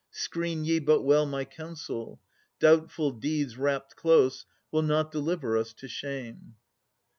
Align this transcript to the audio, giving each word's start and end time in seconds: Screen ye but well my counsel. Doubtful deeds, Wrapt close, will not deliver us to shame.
Screen 0.09 0.65
ye 0.65 0.79
but 0.79 1.03
well 1.03 1.27
my 1.27 1.45
counsel. 1.45 2.19
Doubtful 2.59 3.11
deeds, 3.11 3.55
Wrapt 3.55 3.95
close, 3.95 4.47
will 4.71 4.81
not 4.81 5.11
deliver 5.11 5.55
us 5.59 5.73
to 5.73 5.87
shame. 5.87 6.55